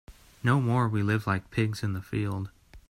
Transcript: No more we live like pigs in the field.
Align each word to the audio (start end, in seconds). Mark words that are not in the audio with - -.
No 0.41 0.59
more 0.59 0.89
we 0.89 1.03
live 1.03 1.27
like 1.27 1.51
pigs 1.51 1.83
in 1.83 1.93
the 1.93 2.01
field. 2.01 2.49